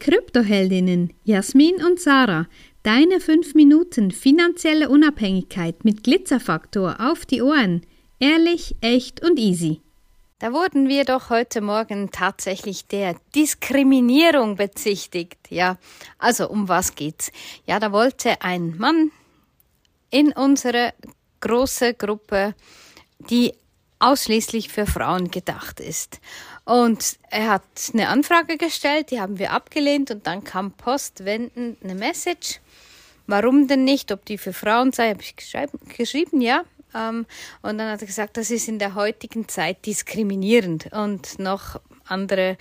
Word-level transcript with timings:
Kryptoheldinnen 0.00 1.12
Jasmin 1.24 1.76
und 1.84 2.00
Sarah. 2.00 2.46
Deine 2.82 3.20
5 3.20 3.54
Minuten 3.54 4.10
finanzielle 4.10 4.88
Unabhängigkeit 4.88 5.84
mit 5.84 6.02
Glitzerfaktor 6.02 6.96
auf 6.98 7.26
die 7.26 7.42
Ohren. 7.42 7.82
Ehrlich, 8.18 8.74
echt 8.80 9.22
und 9.22 9.38
easy. 9.38 9.82
Da 10.38 10.54
wurden 10.54 10.88
wir 10.88 11.04
doch 11.04 11.28
heute 11.28 11.60
Morgen 11.60 12.10
tatsächlich 12.10 12.86
der 12.86 13.14
Diskriminierung 13.34 14.56
bezichtigt. 14.56 15.38
Ja, 15.50 15.76
also 16.18 16.48
um 16.48 16.66
was 16.66 16.94
geht's? 16.94 17.30
Ja, 17.66 17.78
da 17.78 17.92
wollte 17.92 18.40
ein 18.40 18.78
Mann 18.78 19.12
in 20.10 20.32
unsere 20.32 20.94
große 21.40 21.92
Gruppe, 21.92 22.54
die 23.18 23.52
ausschließlich 23.98 24.70
für 24.70 24.86
Frauen 24.86 25.30
gedacht 25.30 25.78
ist. 25.78 26.20
Und 26.70 27.18
er 27.30 27.48
hat 27.48 27.64
eine 27.92 28.06
Anfrage 28.06 28.56
gestellt, 28.56 29.10
die 29.10 29.20
haben 29.20 29.40
wir 29.40 29.50
abgelehnt 29.50 30.12
und 30.12 30.28
dann 30.28 30.44
kam 30.44 30.70
postwendend 30.70 31.82
eine 31.82 31.96
Message. 31.96 32.60
Warum 33.26 33.66
denn 33.66 33.82
nicht? 33.82 34.12
Ob 34.12 34.24
die 34.24 34.38
für 34.38 34.52
Frauen 34.52 34.92
sei, 34.92 35.10
habe 35.10 35.20
ich 35.20 35.34
geschrieben, 35.96 36.40
ja. 36.40 36.62
Ähm, 36.94 37.26
und 37.62 37.78
dann 37.78 37.90
hat 37.90 38.02
er 38.02 38.06
gesagt, 38.06 38.36
das 38.36 38.52
ist 38.52 38.68
in 38.68 38.78
der 38.78 38.94
heutigen 38.94 39.48
Zeit 39.48 39.84
diskriminierend 39.84 40.92
und 40.92 41.40
noch 41.40 41.80
andere 42.04 42.56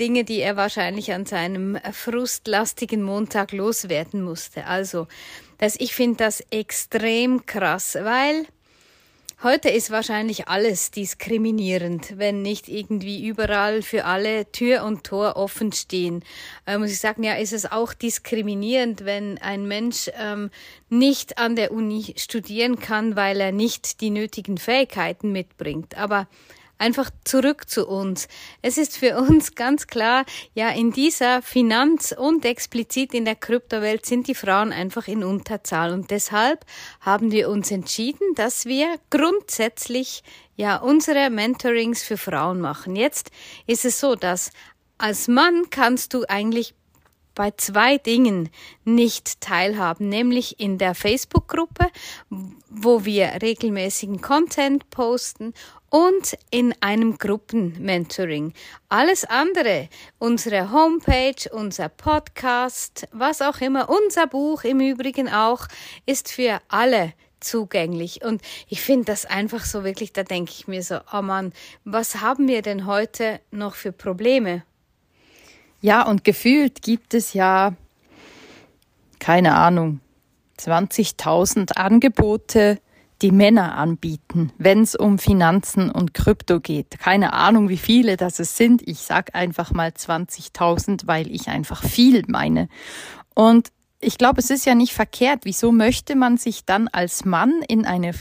Dinge, 0.00 0.24
die 0.24 0.40
er 0.40 0.56
wahrscheinlich 0.56 1.12
an 1.12 1.26
seinem 1.26 1.78
frustlastigen 1.92 3.02
Montag 3.02 3.52
loswerden 3.52 4.22
musste. 4.22 4.64
Also, 4.64 5.06
das, 5.58 5.76
ich 5.78 5.94
finde 5.94 6.16
das 6.16 6.40
extrem 6.50 7.44
krass, 7.44 7.94
weil 8.00 8.46
Heute 9.42 9.68
ist 9.68 9.90
wahrscheinlich 9.90 10.48
alles 10.48 10.90
diskriminierend, 10.90 12.18
wenn 12.18 12.40
nicht 12.40 12.68
irgendwie 12.68 13.26
überall 13.26 13.82
für 13.82 14.04
alle 14.04 14.50
Tür 14.52 14.84
und 14.84 15.04
Tor 15.04 15.36
offen 15.36 15.72
stehen. 15.72 16.24
Äh, 16.66 16.78
muss 16.78 16.90
ich 16.90 17.00
sagen, 17.00 17.24
ja, 17.24 17.34
ist 17.34 17.52
es 17.52 17.70
auch 17.70 17.92
diskriminierend, 17.92 19.04
wenn 19.04 19.38
ein 19.38 19.66
Mensch 19.66 20.08
ähm, 20.18 20.50
nicht 20.88 21.36
an 21.36 21.56
der 21.56 21.72
Uni 21.72 22.14
studieren 22.16 22.78
kann, 22.78 23.16
weil 23.16 23.40
er 23.40 23.52
nicht 23.52 24.00
die 24.00 24.10
nötigen 24.10 24.56
Fähigkeiten 24.56 25.32
mitbringt. 25.32 25.98
Aber 25.98 26.26
Einfach 26.78 27.10
zurück 27.24 27.68
zu 27.68 27.86
uns. 27.86 28.28
Es 28.62 28.78
ist 28.78 28.96
für 28.96 29.18
uns 29.18 29.54
ganz 29.54 29.86
klar, 29.86 30.24
ja, 30.54 30.70
in 30.70 30.92
dieser 30.92 31.42
Finanz- 31.42 32.14
und 32.16 32.44
explizit 32.44 33.14
in 33.14 33.24
der 33.24 33.36
Kryptowelt 33.36 34.06
sind 34.06 34.28
die 34.28 34.34
Frauen 34.34 34.72
einfach 34.72 35.08
in 35.08 35.24
Unterzahl. 35.24 35.92
Und 35.92 36.10
deshalb 36.10 36.64
haben 37.00 37.30
wir 37.30 37.48
uns 37.48 37.70
entschieden, 37.70 38.34
dass 38.34 38.66
wir 38.66 38.96
grundsätzlich 39.10 40.22
ja 40.56 40.76
unsere 40.76 41.30
Mentorings 41.30 42.02
für 42.02 42.16
Frauen 42.16 42.60
machen. 42.60 42.96
Jetzt 42.96 43.30
ist 43.66 43.84
es 43.84 44.00
so, 44.00 44.14
dass 44.14 44.50
als 44.98 45.28
Mann 45.28 45.70
kannst 45.70 46.14
du 46.14 46.24
eigentlich 46.28 46.74
bei 47.34 47.50
zwei 47.52 47.98
Dingen 47.98 48.50
nicht 48.84 49.40
teilhaben, 49.40 50.08
nämlich 50.08 50.60
in 50.60 50.78
der 50.78 50.94
Facebook-Gruppe, 50.94 51.88
wo 52.70 53.04
wir 53.04 53.38
regelmäßigen 53.42 54.20
Content 54.20 54.88
posten 54.90 55.54
und 55.90 56.36
in 56.50 56.74
einem 56.80 57.18
Gruppenmentoring. 57.18 58.52
Alles 58.88 59.24
andere, 59.24 59.88
unsere 60.18 60.72
Homepage, 60.72 61.48
unser 61.52 61.88
Podcast, 61.88 63.06
was 63.12 63.42
auch 63.42 63.60
immer, 63.60 63.88
unser 63.88 64.26
Buch 64.26 64.64
im 64.64 64.80
Übrigen 64.80 65.28
auch, 65.28 65.68
ist 66.04 66.32
für 66.32 66.60
alle 66.68 67.12
zugänglich. 67.38 68.24
Und 68.24 68.42
ich 68.68 68.80
finde 68.80 69.04
das 69.04 69.26
einfach 69.26 69.64
so 69.64 69.84
wirklich, 69.84 70.12
da 70.12 70.24
denke 70.24 70.50
ich 70.50 70.66
mir 70.66 70.82
so, 70.82 70.98
oh 71.12 71.22
Mann, 71.22 71.52
was 71.84 72.20
haben 72.20 72.48
wir 72.48 72.62
denn 72.62 72.86
heute 72.86 73.40
noch 73.50 73.74
für 73.74 73.92
Probleme? 73.92 74.64
Ja, 75.84 76.00
und 76.00 76.24
gefühlt 76.24 76.80
gibt 76.80 77.12
es 77.12 77.34
ja, 77.34 77.74
keine 79.18 79.54
Ahnung, 79.54 80.00
20.000 80.58 81.72
Angebote, 81.72 82.80
die 83.20 83.30
Männer 83.30 83.76
anbieten, 83.76 84.50
wenn 84.56 84.80
es 84.80 84.94
um 84.94 85.18
Finanzen 85.18 85.90
und 85.90 86.14
Krypto 86.14 86.58
geht. 86.58 86.98
Keine 87.00 87.34
Ahnung, 87.34 87.68
wie 87.68 87.76
viele 87.76 88.16
das 88.16 88.38
es 88.38 88.56
sind. 88.56 88.80
Ich 88.88 89.00
sag 89.00 89.34
einfach 89.34 89.72
mal 89.72 89.90
20.000, 89.90 91.02
weil 91.04 91.30
ich 91.30 91.48
einfach 91.48 91.84
viel 91.84 92.24
meine. 92.28 92.70
Und 93.34 93.70
ich 94.00 94.16
glaube, 94.16 94.40
es 94.40 94.48
ist 94.48 94.64
ja 94.64 94.74
nicht 94.74 94.94
verkehrt. 94.94 95.40
Wieso 95.42 95.70
möchte 95.70 96.16
man 96.16 96.38
sich 96.38 96.64
dann 96.64 96.88
als 96.88 97.26
Mann 97.26 97.60
in 97.68 97.84
eine 97.84 98.14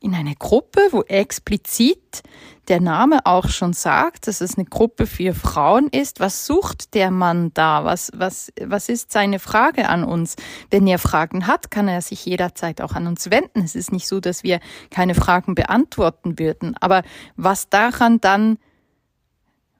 in 0.00 0.14
eine 0.14 0.34
Gruppe, 0.34 0.80
wo 0.90 1.02
explizit 1.02 2.22
der 2.68 2.80
Name 2.80 3.24
auch 3.24 3.48
schon 3.48 3.72
sagt, 3.72 4.26
dass 4.26 4.40
es 4.40 4.56
eine 4.56 4.64
Gruppe 4.64 5.06
für 5.06 5.34
Frauen 5.34 5.88
ist. 5.88 6.20
Was 6.20 6.46
sucht 6.46 6.94
der 6.94 7.10
Mann 7.10 7.52
da? 7.54 7.84
Was, 7.84 8.10
was, 8.14 8.52
was 8.60 8.88
ist 8.88 9.12
seine 9.12 9.38
Frage 9.38 9.88
an 9.88 10.04
uns? 10.04 10.36
Wenn 10.70 10.86
er 10.86 10.98
Fragen 10.98 11.46
hat, 11.46 11.70
kann 11.70 11.88
er 11.88 12.02
sich 12.02 12.24
jederzeit 12.26 12.80
auch 12.80 12.92
an 12.92 13.06
uns 13.06 13.30
wenden. 13.30 13.62
Es 13.62 13.74
ist 13.74 13.92
nicht 13.92 14.08
so, 14.08 14.20
dass 14.20 14.42
wir 14.42 14.60
keine 14.90 15.14
Fragen 15.14 15.54
beantworten 15.54 16.38
würden. 16.38 16.76
Aber 16.80 17.02
was 17.36 17.68
daran 17.68 18.20
dann 18.20 18.58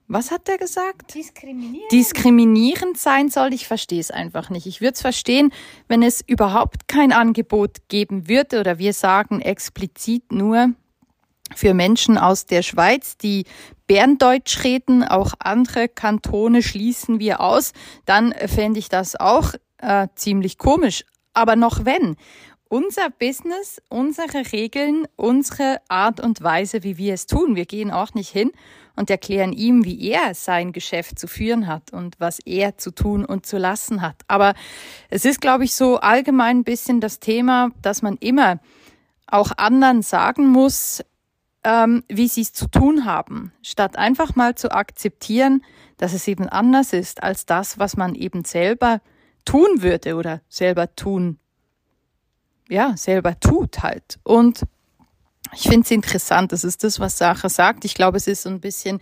was 0.07 0.31
hat 0.31 0.47
der 0.47 0.57
gesagt? 0.57 1.13
Diskriminierend. 1.13 1.91
Diskriminierend 1.91 2.97
sein 2.97 3.29
soll, 3.29 3.53
ich 3.53 3.67
verstehe 3.67 3.99
es 3.99 4.09
einfach 4.09 4.49
nicht. 4.49 4.65
Ich 4.65 4.79
würde 4.79 4.93
es 4.93 5.01
verstehen, 5.01 5.51
wenn 5.87 6.01
es 6.01 6.23
überhaupt 6.25 6.87
kein 6.87 7.11
Angebot 7.11 7.89
geben 7.89 8.29
würde 8.29 8.59
oder 8.59 8.79
wir 8.79 8.93
sagen 8.93 9.41
explizit 9.41 10.31
nur 10.31 10.69
für 11.55 11.73
Menschen 11.73 12.17
aus 12.17 12.45
der 12.45 12.61
Schweiz, 12.61 13.17
die 13.17 13.45
Berndeutsch 13.87 14.63
reden, 14.63 15.03
auch 15.03 15.33
andere 15.39 15.87
Kantone 15.87 16.61
schließen 16.61 17.19
wir 17.19 17.41
aus, 17.41 17.73
dann 18.05 18.33
fände 18.33 18.79
ich 18.79 18.89
das 18.89 19.15
auch 19.15 19.53
äh, 19.77 20.07
ziemlich 20.15 20.57
komisch. 20.57 21.03
Aber 21.33 21.55
noch 21.55 21.85
wenn 21.85 22.17
unser 22.69 23.09
Business, 23.09 23.81
unsere 23.89 24.51
Regeln, 24.51 25.07
unsere 25.15 25.79
Art 25.87 26.19
und 26.19 26.43
Weise, 26.43 26.83
wie 26.83 26.97
wir 26.97 27.13
es 27.13 27.27
tun. 27.27 27.55
Wir 27.55 27.65
gehen 27.65 27.91
auch 27.91 28.13
nicht 28.13 28.29
hin 28.29 28.51
und 28.97 29.09
erklären 29.09 29.53
ihm, 29.53 29.85
wie 29.85 30.09
er 30.09 30.33
sein 30.33 30.73
Geschäft 30.73 31.17
zu 31.17 31.27
führen 31.27 31.67
hat 31.67 31.93
und 31.93 32.19
was 32.19 32.39
er 32.45 32.77
zu 32.77 32.91
tun 32.91 33.23
und 33.23 33.45
zu 33.45 33.57
lassen 33.57 34.01
hat. 34.01 34.15
Aber 34.27 34.53
es 35.09 35.23
ist, 35.23 35.39
glaube 35.39 35.63
ich, 35.63 35.75
so 35.75 35.97
allgemein 35.97 36.59
ein 36.59 36.63
bisschen 36.63 36.99
das 36.99 37.19
Thema, 37.19 37.69
dass 37.81 38.01
man 38.01 38.17
immer 38.17 38.59
auch 39.27 39.51
anderen 39.57 40.01
sagen 40.01 40.47
muss, 40.47 41.03
ähm, 41.63 42.03
wie 42.07 42.27
sie 42.27 42.41
es 42.41 42.53
zu 42.53 42.67
tun 42.67 43.05
haben, 43.05 43.53
statt 43.61 43.97
einfach 43.97 44.35
mal 44.35 44.55
zu 44.55 44.71
akzeptieren, 44.71 45.63
dass 45.97 46.13
es 46.13 46.27
eben 46.27 46.49
anders 46.49 46.93
ist 46.93 47.23
als 47.23 47.45
das, 47.45 47.79
was 47.79 47.97
man 47.97 48.15
eben 48.15 48.43
selber 48.43 49.01
tun 49.45 49.81
würde 49.81 50.15
oder 50.15 50.41
selber 50.49 50.95
tun 50.95 51.39
ja, 52.69 52.95
selber 52.97 53.39
tut 53.39 53.83
halt. 53.83 54.19
Und 54.23 54.63
ich 55.53 55.63
finde 55.63 55.81
es 55.81 55.91
interessant, 55.91 56.51
das 56.51 56.63
ist 56.63 56.83
das, 56.83 56.99
was 56.99 57.17
Sache 57.17 57.49
sagt. 57.49 57.85
Ich 57.85 57.93
glaube, 57.93 58.17
es 58.17 58.27
ist 58.27 58.43
so 58.43 58.49
ein 58.49 58.59
bisschen 58.59 58.99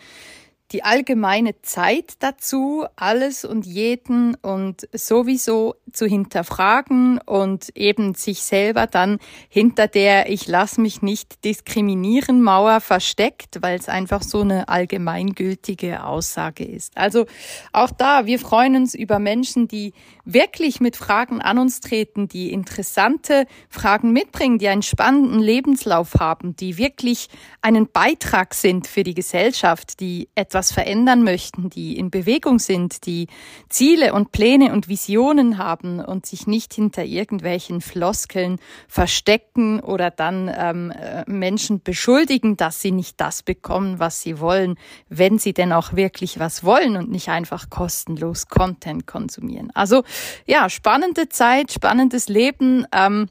die 0.72 0.84
allgemeine 0.84 1.62
Zeit 1.62 2.14
dazu, 2.20 2.86
alles 2.96 3.46
und 3.46 3.68
jeden 3.68 4.36
und 4.42 4.88
sowieso 4.94 5.76
zu 5.92 6.08
hinterfragen 6.08 7.20
und 7.20 7.70
eben 7.76 8.16
sich 8.16 8.42
selber 8.42 8.88
dann 8.88 9.20
hinter 9.48 9.88
der 9.88 10.30
Ich 10.30 10.48
lass 10.48 10.80
mich 10.80 11.04
nicht 11.04 11.46
diskriminieren 11.46 12.42
Mauer 12.42 12.82
versteckt, 12.82 13.62
weil 13.62 13.78
es 13.78 13.90
einfach 13.90 14.24
so 14.24 14.42
eine 14.42 14.68
allgemeingültige 14.68 16.04
Aussage 16.04 16.66
ist. 16.66 16.98
Also 16.98 17.28
auch 17.72 17.92
da, 17.92 18.26
wir 18.26 18.40
freuen 18.40 18.76
uns 18.76 18.96
über 18.96 19.20
Menschen, 19.20 19.68
die 19.68 19.94
wirklich 20.26 20.82
mit 20.82 20.98
Fragen 20.98 21.42
an 21.42 21.60
uns 21.60 21.80
treten, 21.80 22.28
die 22.28 22.52
interessante 22.52 23.46
Fragen 23.70 24.12
mitbringen, 24.12 24.58
die 24.58 24.68
einen 24.68 24.82
spannenden 24.82 25.40
Lebenslauf 25.40 26.16
haben, 26.16 26.56
die 26.56 26.80
wirklich 26.80 27.30
einen 27.62 27.88
Beitrag 27.92 28.56
sind 28.56 28.88
für 28.88 29.04
die 29.04 29.14
Gesellschaft, 29.14 30.00
die 30.00 30.28
etwas 30.34 30.55
etwas 30.56 30.72
verändern 30.72 31.24
möchten, 31.24 31.70
die 31.70 31.98
in 31.98 32.10
Bewegung 32.10 32.60
sind, 32.60 33.06
die 33.06 33.28
Ziele 33.68 34.14
und 34.14 34.32
Pläne 34.32 34.72
und 34.72 34.88
Visionen 34.88 35.58
haben 35.58 36.00
und 36.00 36.26
sich 36.26 36.48
nicht 36.48 36.74
hinter 36.74 37.04
irgendwelchen 37.04 37.82
Floskeln 37.82 38.60
verstecken 38.88 39.82
oder 39.82 40.12
dann 40.12 40.50
ähm, 40.58 40.92
äh, 40.92 41.30
Menschen 41.30 41.84
beschuldigen, 41.84 42.56
dass 42.56 42.80
sie 42.80 42.92
nicht 42.92 43.20
das 43.20 43.44
bekommen, 43.44 44.00
was 44.00 44.22
sie 44.22 44.40
wollen, 44.40 44.76
wenn 45.10 45.40
sie 45.40 45.52
denn 45.52 45.74
auch 45.74 45.92
wirklich 45.92 46.40
was 46.40 46.64
wollen 46.64 46.96
und 46.96 47.12
nicht 47.12 47.28
einfach 47.28 47.70
kostenlos 47.70 48.48
Content 48.48 49.06
konsumieren. 49.06 49.72
Also 49.74 50.04
ja, 50.46 50.70
spannende 50.70 51.28
Zeit, 51.28 51.74
spannendes 51.74 52.30
Leben. 52.30 52.86
Ähm, 52.94 53.28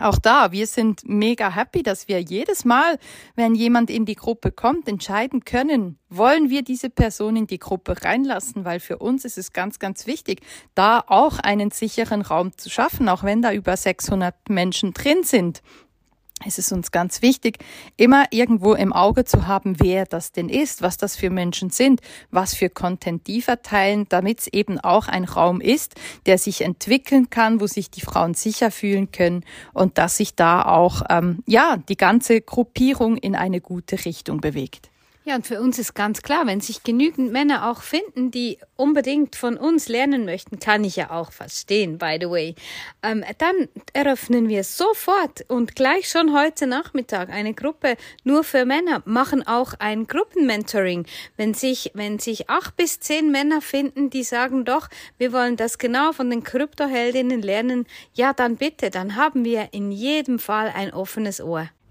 auch 0.00 0.18
da, 0.18 0.52
wir 0.52 0.66
sind 0.66 1.02
mega 1.06 1.54
happy, 1.54 1.82
dass 1.82 2.08
wir 2.08 2.20
jedes 2.20 2.64
Mal, 2.64 2.98
wenn 3.36 3.54
jemand 3.54 3.90
in 3.90 4.04
die 4.04 4.14
Gruppe 4.14 4.50
kommt, 4.50 4.88
entscheiden 4.88 5.44
können, 5.44 5.98
wollen 6.08 6.50
wir 6.50 6.62
diese 6.62 6.90
Person 6.90 7.36
in 7.36 7.46
die 7.46 7.58
Gruppe 7.58 8.02
reinlassen, 8.02 8.64
weil 8.64 8.80
für 8.80 8.98
uns 8.98 9.24
ist 9.24 9.38
es 9.38 9.52
ganz, 9.52 9.78
ganz 9.78 10.06
wichtig, 10.06 10.40
da 10.74 11.02
auch 11.06 11.38
einen 11.38 11.70
sicheren 11.70 12.22
Raum 12.22 12.56
zu 12.56 12.70
schaffen, 12.70 13.08
auch 13.08 13.22
wenn 13.22 13.42
da 13.42 13.52
über 13.52 13.76
600 13.76 14.48
Menschen 14.48 14.92
drin 14.94 15.22
sind 15.22 15.62
es 16.46 16.58
ist 16.58 16.72
uns 16.72 16.90
ganz 16.90 17.22
wichtig, 17.22 17.58
immer 17.96 18.26
irgendwo 18.30 18.74
im 18.74 18.92
Auge 18.92 19.24
zu 19.24 19.46
haben, 19.46 19.76
wer 19.80 20.06
das 20.06 20.32
denn 20.32 20.48
ist, 20.48 20.82
was 20.82 20.96
das 20.96 21.16
für 21.16 21.30
Menschen 21.30 21.70
sind, 21.70 22.00
was 22.30 22.54
für 22.54 22.68
Content 22.68 23.26
die 23.26 23.42
verteilen, 23.42 24.06
damit 24.08 24.40
es 24.40 24.46
eben 24.48 24.78
auch 24.80 25.08
ein 25.08 25.24
Raum 25.24 25.60
ist, 25.60 25.94
der 26.26 26.38
sich 26.38 26.62
entwickeln 26.62 27.30
kann, 27.30 27.60
wo 27.60 27.66
sich 27.66 27.90
die 27.90 28.00
Frauen 28.00 28.34
sicher 28.34 28.70
fühlen 28.70 29.10
können 29.12 29.44
und 29.72 29.98
dass 29.98 30.16
sich 30.16 30.34
da 30.34 30.62
auch 30.62 31.02
ähm, 31.10 31.42
ja 31.46 31.76
die 31.88 31.96
ganze 31.96 32.40
Gruppierung 32.40 33.16
in 33.16 33.34
eine 33.34 33.60
gute 33.60 34.04
Richtung 34.04 34.40
bewegt. 34.40 34.90
Ja, 35.26 35.36
und 35.36 35.46
für 35.46 35.58
uns 35.58 35.78
ist 35.78 35.94
ganz 35.94 36.20
klar, 36.20 36.46
wenn 36.46 36.60
sich 36.60 36.82
genügend 36.82 37.32
Männer 37.32 37.70
auch 37.70 37.80
finden, 37.80 38.30
die 38.30 38.58
unbedingt 38.76 39.36
von 39.36 39.56
uns 39.56 39.88
lernen 39.88 40.26
möchten, 40.26 40.58
kann 40.58 40.84
ich 40.84 40.96
ja 40.96 41.10
auch 41.10 41.32
verstehen, 41.32 41.96
by 41.96 42.18
the 42.20 42.28
way, 42.28 42.54
ähm, 43.02 43.24
dann 43.38 43.70
eröffnen 43.94 44.50
wir 44.50 44.64
sofort 44.64 45.42
und 45.48 45.76
gleich 45.76 46.10
schon 46.10 46.38
heute 46.38 46.66
Nachmittag 46.66 47.30
eine 47.30 47.54
Gruppe 47.54 47.96
nur 48.22 48.44
für 48.44 48.66
Männer, 48.66 49.00
machen 49.06 49.46
auch 49.46 49.72
ein 49.78 50.06
Gruppenmentoring. 50.06 51.06
Wenn 51.38 51.54
sich, 51.54 51.92
wenn 51.94 52.18
sich 52.18 52.50
acht 52.50 52.76
bis 52.76 53.00
zehn 53.00 53.30
Männer 53.30 53.62
finden, 53.62 54.10
die 54.10 54.24
sagen 54.24 54.66
doch, 54.66 54.88
wir 55.16 55.32
wollen 55.32 55.56
das 55.56 55.78
genau 55.78 56.12
von 56.12 56.28
den 56.28 56.44
Kryptoheldinnen 56.44 57.40
lernen, 57.40 57.86
ja, 58.12 58.34
dann 58.34 58.56
bitte, 58.56 58.90
dann 58.90 59.16
haben 59.16 59.46
wir 59.46 59.70
in 59.72 59.90
jedem 59.90 60.38
Fall 60.38 60.70
ein 60.76 60.92
offenes 60.92 61.40
Ohr. 61.40 61.70